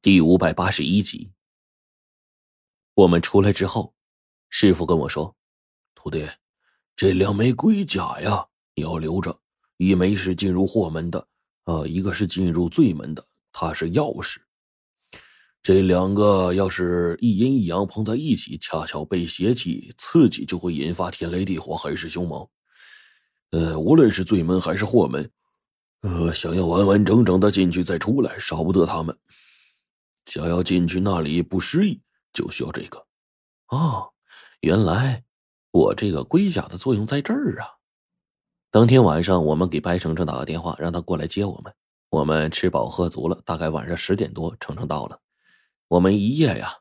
[0.00, 1.32] 第五百八十一集，
[2.94, 3.92] 我们出来之后，
[4.48, 5.34] 师傅跟我说
[5.92, 6.24] ：“徒弟，
[6.94, 9.36] 这两枚龟甲呀，你要留着。
[9.76, 11.26] 一枚是进入祸门的，
[11.64, 14.36] 呃，一个是进入罪门的，它是钥匙。
[15.64, 22.48] 这两个要是一阴一阳碰在一起，恰巧被邪气刺激，就会引发天雷地火，很是凶猛。
[23.50, 25.28] 呃，无论是罪门还是祸门，
[26.02, 29.18] 呃，想要完完整整的进去再出来，少不得他们。”
[30.28, 32.02] 想要进去那里不失忆，
[32.34, 33.06] 就需要这个。
[33.68, 34.12] 哦，
[34.60, 35.24] 原来
[35.70, 37.80] 我这个龟甲的作用在这儿啊！
[38.70, 41.74] 当天晚上，我们给白程程打个电话，让他过来接我们。
[42.10, 45.18] 我们吃饱喝足了，大概晚上十点多，程程到了。
[45.88, 46.74] 我们一夜呀，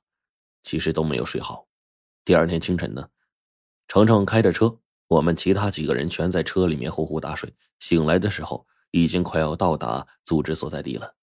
[0.63, 1.67] 其实都没有睡好。
[2.25, 3.07] 第二天清晨呢，
[3.87, 7.55] 程程开着车，我们其他几个人全在车里面呼呼大睡。
[7.79, 11.15] 醒来的时候，已经快要到达组织所在地了。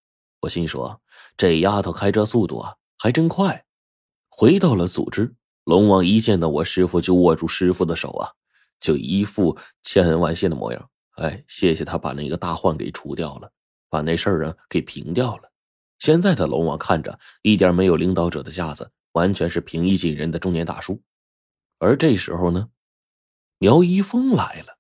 [0.44, 1.00] 我心说，
[1.36, 3.64] 这丫头开车速度啊，还真快。
[4.28, 8.32] 回到了组织，龙王一见到我师傅就握住师傅的手啊，
[8.80, 10.90] 就一副千恩万谢的模样。
[11.16, 13.50] 哎，谢谢他把那个大患给除掉了，
[13.88, 15.50] 把那事儿啊给平掉了。
[15.98, 21.00] 现在的龙王看着一点没有领导者的架子，完全是平易近人的中年大叔。
[21.78, 22.68] 而这时候呢，
[23.58, 24.73] 苗一峰来了。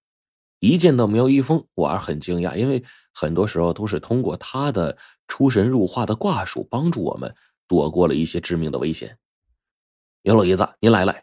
[0.64, 4.96] 一见到苗一峰，我还很惊讶，因为很多时候都是通过他的
[5.28, 7.34] 出神入化的卦术帮助我们
[7.68, 9.18] 躲过了一些致命的危险。
[10.22, 11.14] 苗老爷子，您来了！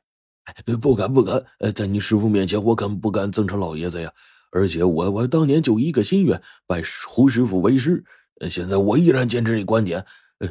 [0.81, 4.11] 不敢不敢，在你师傅面前，我敢不敢赠称老爷子呀。
[4.51, 8.03] 而且我我当年就一个心愿，拜胡师傅为师。
[8.49, 10.05] 现在我依然坚持这观点，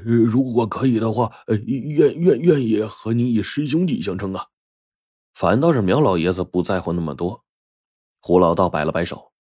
[0.04, 4.47] 如果可以的话，愿愿愿意和你以师兄弟相称啊。
[5.34, 7.44] 反倒是苗老爷子不在乎那么多。
[8.20, 9.32] 胡老道摆了摆手，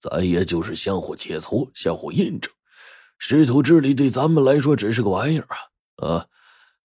[0.00, 2.52] 咱也就是相互切磋，相互印证。
[3.18, 5.48] 师徒之礼对咱们来说只是个玩意儿
[5.96, 6.08] 啊！
[6.08, 6.26] 啊，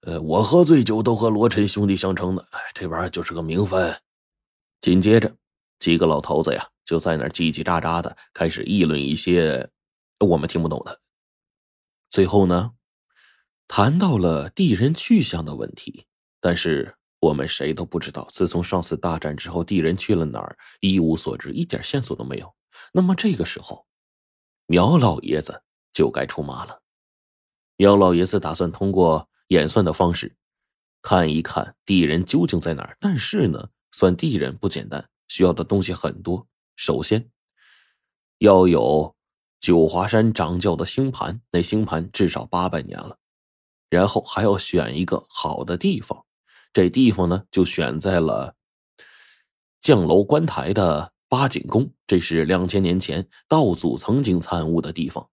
[0.02, 4.02] 呃，我喝醉酒都和罗晨兄弟相称的，这玩意儿就是个名分。
[4.82, 5.36] 紧接着，
[5.78, 9.70] 几个老头子呀就在那叽叽喳喳的开始议论一些
[10.20, 11.00] 我们听不懂的。
[12.10, 12.72] 最后呢，
[13.68, 16.08] 谈到了地人去向的问题，
[16.40, 16.96] 但是。
[17.22, 22.52] 我们谁都不知道，自从上次大战之后，地人去了哪儿，一无所知，一点线索都没有。
[22.92, 23.86] 那么这个时候，
[24.66, 25.62] 苗老爷子
[25.94, 26.82] 就该出马了。
[27.78, 30.36] 苗老爷子打算通过演算的方式，
[31.04, 32.98] 看一看地人究竟在哪儿。
[33.00, 36.48] 但是呢，算地人不简单，需要的东西很多。
[36.76, 37.30] 首先，
[38.40, 39.16] 要有
[39.60, 43.20] 九华山掌教的星盘，那星盘至少八百年了。
[43.92, 46.26] 然后还要选一个好的地方。
[46.74, 48.56] 这地方呢，就选在了
[49.82, 55.30] 降楼观台的八景宫，这是两千年前道祖曾经参悟的地方。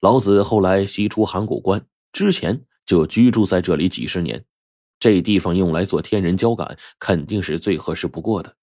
[0.00, 4.44] 老子后来西出函谷关之前就居住在这里几十年，
[5.00, 8.56] 这地方用来做天人交感，肯定是最合适不过的。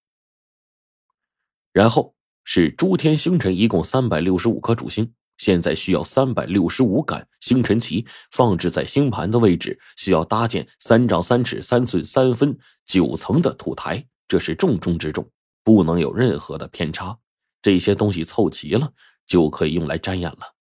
[1.72, 5.12] 然后是诸天星辰，一共三百六十五颗主星。
[5.36, 15.30] 现在需要三百六十五杆星辰旗放置在星盘的位置，需要搭建三丈三尺三寸三分九层的土台，这是重中之重，
[15.62, 17.16] 不能有任何的偏差。
[17.62, 18.92] 这些东西凑齐了，
[19.28, 20.56] 就可以用来瞻仰了。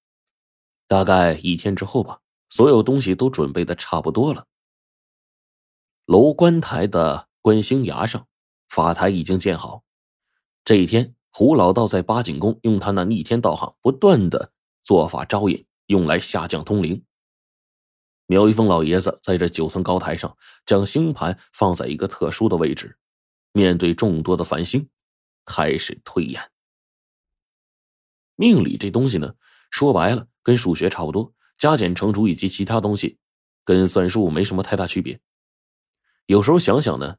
[0.88, 2.20] 大概一天之后吧，
[2.50, 4.46] 所有东西都准备的差不多了。
[6.06, 8.28] 楼观台的观星崖上，
[8.70, 9.82] 法台已经建好。
[10.64, 14.52] 这一天，胡老道在八景宫用他那逆天道行，不断的。
[14.84, 17.04] 做法招引，用来下降通灵。
[18.28, 20.36] 苗一峰老爷子在这九层高台上，
[20.66, 22.98] 将星盘放在一个特殊的位置，
[23.52, 24.90] 面对众多的繁星，
[25.46, 26.42] 开始推演。
[28.36, 29.36] 命理这东西呢，
[29.70, 33.20] 说白了跟数学差不多，加减乘除以及其他东西，
[33.64, 35.20] 跟算术没什么太大区别。
[36.26, 37.18] 有时候想想呢，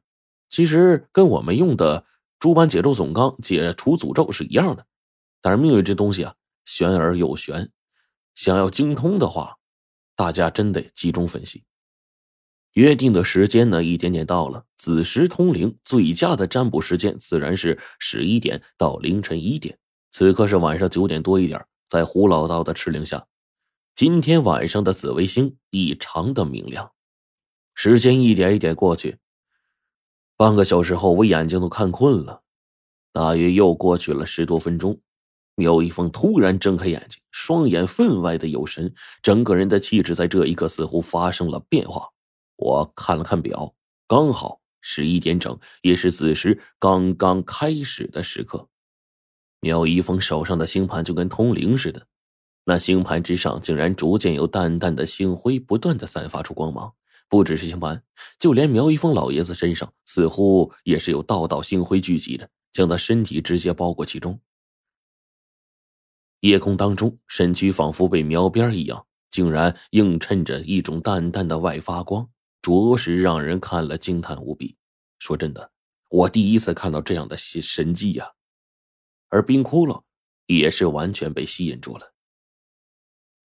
[0.49, 2.05] 其实跟我们用的
[2.37, 4.85] 诸般解咒总纲解除诅咒是一样的。
[5.39, 6.35] 但是命运这东西啊。
[6.65, 7.71] 玄而又玄，
[8.37, 9.57] 想要精通的话，
[10.15, 11.63] 大家真得集中分析。
[12.73, 19.79] 约定的时间呢，一点点到了，子时通灵，最佳的占卜时间自然是十一点到凌晨一点。
[20.11, 23.25] 此刻是晚上九点多一点，在胡老道的敕令下，
[23.95, 26.91] 今天晚上的紫微星异常的明亮。
[27.73, 29.17] 时间一点一点过去，
[30.35, 32.43] 半个小时后，我眼睛都看困了，
[33.11, 35.01] 大约又过去了十多分钟。
[35.59, 38.93] 苗一峰突然睁开眼睛，双眼分外的有神，
[39.23, 42.09] 整个人的气质在这一刻似乎发生了变化。
[42.57, 43.73] 我看了看表，
[44.07, 48.67] 刚好十一点整，也是子时刚刚开始的时刻。
[49.59, 52.05] 苗一峰手上的星盘就跟通灵似的，
[52.65, 56.93] 那星盘之上竟然逐渐有淡淡的星辉不断的散发出光芒。
[57.27, 58.03] 不只是星盘，
[58.39, 64.39] 就连苗一峰老爷子身上似乎也是有道道星辉聚集的，将他身体直接包裹其中。
[66.41, 72.29] 夜空当中，身躯仿佛被描边一样，竟然映衬着一种淡淡的外发光，
[72.61, 74.75] 着实让人看了惊叹无比。
[75.19, 75.71] 说真的，
[76.09, 78.31] 我第一次看到这样的神神迹呀！
[79.29, 80.03] 而冰窟窿
[80.45, 82.13] 也是完全被吸引住了。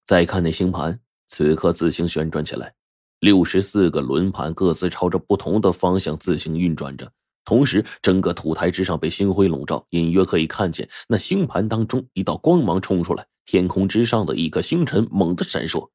[0.04, 2.74] 再看那星盘，此刻自行旋转起来。
[3.20, 7.12] 六十四个轮盘各自朝着不同的方向自行运转着，
[7.44, 15.90] 同时整个土台之上被星辉笼罩，隐约可以看见那星盘当中一道光芒冲出来，天空之上的一颗星辰猛地闪烁，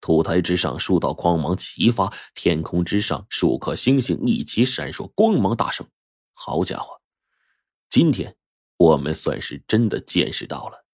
[0.00, 5.86] 土台之上数道光芒齐发，天空之上数颗星星一起闪烁，光芒大盛。
[6.32, 7.00] 好家伙，
[7.90, 8.34] 今天
[8.78, 10.86] 我们算是真的见识到了。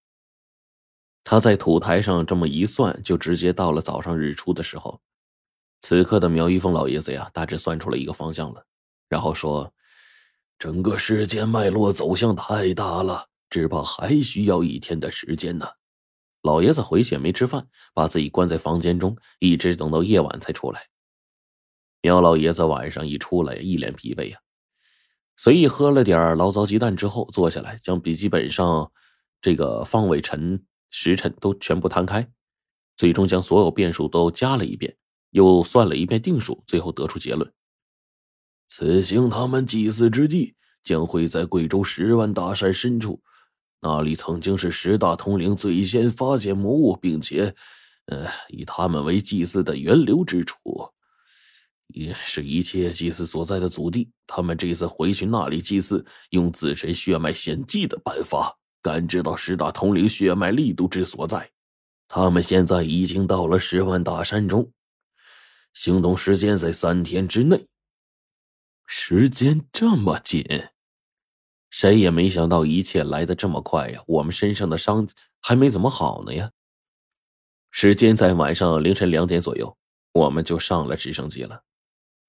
[1.22, 5.00] 他在土台上这么一算，就直接到了早上日出的时候。
[5.80, 8.64] 此刻的苗一峰老爷子呀，大致算出了一个方向了，
[9.08, 9.72] 然后说
[10.58, 15.66] ：“整个时间脉络走向太大了，只怕还需要一天的时间呢。”
[16.42, 20.86] 老爷子回去也没吃饭，把自己关在房间中，一直等到夜晚才出来。
[22.02, 24.38] 苗老爷子晚上一出来，一脸疲惫呀，
[25.36, 28.92] 随意喝了点醪糟鸡蛋之后，坐下来将笔记本上
[29.40, 32.30] 这个方位、辰时辰都全部摊开，
[32.96, 34.96] 最终将所有变数都加了一遍。
[35.30, 37.52] 又算了一遍定数，最后得出结论：
[38.68, 43.22] 此行他们祭祀之地将会在贵州十万大山深处，
[43.80, 47.54] 那里曾经是十大统领最先发现魔物，并且，
[48.06, 50.58] 呃，以他们为祭祀的源流之处，
[51.88, 54.10] 也是一切祭祀所在的祖地。
[54.26, 61.50] 他们这次回去那里祭祀，用自身血脉献祭的办法，感知到十大统领血脉力度之所在。
[62.08, 64.70] 他们现在已经到了十万大山中。
[65.74, 67.66] 行动时间在三天之内。
[69.08, 70.44] 时间这么紧，
[71.70, 74.02] 谁也没想到一切来的这么快呀！
[74.04, 75.06] 我们身上的伤
[75.40, 76.50] 还没怎么好呢呀。
[77.70, 79.78] 时间在晚上凌晨两点左右，
[80.10, 81.62] 我们就上了直升机了。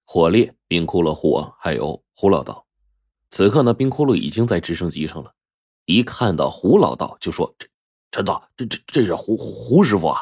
[0.04, 2.64] 火烈、冰窟窿、火还有胡老道，
[3.30, 5.34] 此刻呢，冰窟窿已经在直升机上了。
[5.86, 7.66] 一看到胡老道，就说：“这
[8.12, 10.20] 陈道，这这这是胡胡师傅啊！”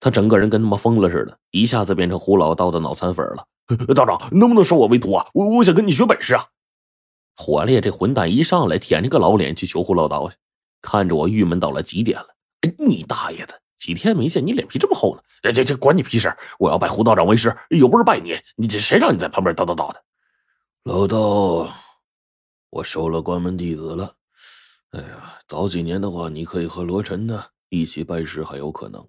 [0.00, 3.46] 他整个人跟他妈疯了似的，一下子变成胡老道的脑残粉了。
[3.94, 5.26] 道长，能不能收我为徒啊？
[5.34, 6.48] 我我想跟你学本事啊！
[7.36, 10.36] 火烈这混蛋一上来，舔着个老脸去求胡老道去，
[10.82, 12.26] 看着我郁闷到了极点了。
[12.62, 13.60] 哎，你大爷的！
[13.78, 15.22] 几天没见，你脸皮这么厚了？
[15.42, 16.30] 这这这管你屁事！
[16.58, 20.04] 我要拜胡道长为师，又不是拜你，你这谁让你在旁边叨叨叨的？
[20.82, 21.72] 老道，
[22.68, 24.14] 我收了关门弟子了。
[24.90, 29.08] 哎呀，早几年的话，你可以和罗晨呢一起拜师，还有可能。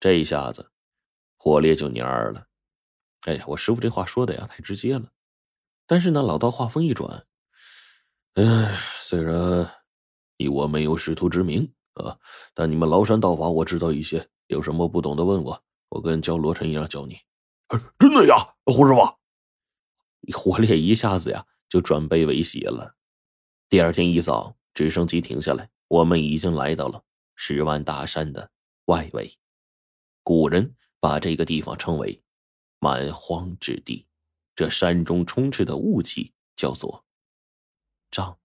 [0.00, 0.70] 这一下子，
[1.38, 2.46] 火烈就蔫儿了。
[3.26, 5.12] 哎呀，我师傅这话说的呀，太直接了。
[5.86, 7.26] 但是呢，老道话锋一转，
[8.34, 9.70] 哎，虽然
[10.38, 12.18] 你我没有师徒之名啊，
[12.54, 17.18] 但你们崂山道法我知道一些，有什么不懂的问我，我跟教罗晨一样教你。
[17.98, 18.36] 真的呀，
[18.66, 19.00] 胡师傅。
[20.34, 22.94] 火烈一下子呀就转悲为喜了。
[23.68, 27.02] 第二天一早，直升机停下来，我们已经来到了
[27.36, 28.50] 十万大山的
[28.86, 29.38] 外围。
[30.22, 32.22] 古人把这个地方称为
[32.80, 34.06] “蛮荒之地”，
[34.56, 37.04] 这山中充斥的雾气叫做
[38.10, 38.36] “瘴”。